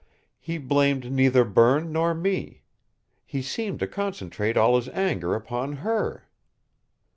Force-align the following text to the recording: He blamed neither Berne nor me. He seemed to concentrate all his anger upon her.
He 0.39 0.57
blamed 0.57 1.11
neither 1.11 1.45
Berne 1.45 1.91
nor 1.91 2.15
me. 2.15 2.63
He 3.23 3.43
seemed 3.43 3.79
to 3.81 3.87
concentrate 3.87 4.57
all 4.57 4.75
his 4.75 4.89
anger 4.89 5.35
upon 5.35 5.73
her. 5.73 6.27